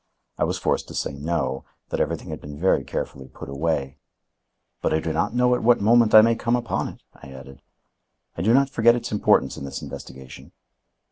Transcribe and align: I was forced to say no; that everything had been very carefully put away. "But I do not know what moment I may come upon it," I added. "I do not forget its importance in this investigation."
I 0.39 0.45
was 0.45 0.57
forced 0.57 0.87
to 0.87 0.95
say 0.95 1.13
no; 1.13 1.63
that 1.89 1.99
everything 1.99 2.31
had 2.31 2.41
been 2.41 2.57
very 2.59 2.83
carefully 2.83 3.27
put 3.27 3.49
away. 3.49 3.99
"But 4.81 4.95
I 4.95 4.99
do 4.99 5.13
not 5.13 5.35
know 5.35 5.49
what 5.49 5.79
moment 5.79 6.15
I 6.15 6.23
may 6.23 6.33
come 6.33 6.55
upon 6.55 6.87
it," 6.87 7.03
I 7.13 7.27
added. 7.27 7.61
"I 8.35 8.41
do 8.41 8.51
not 8.51 8.71
forget 8.71 8.95
its 8.95 9.11
importance 9.11 9.57
in 9.57 9.63
this 9.63 9.83
investigation." 9.83 10.53